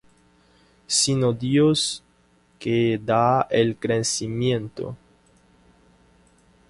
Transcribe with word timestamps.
sino 0.87 1.31
Dios, 1.31 2.01
que 2.57 2.97
da 2.99 3.45
el 3.51 3.75
crecimiento. 3.77 4.97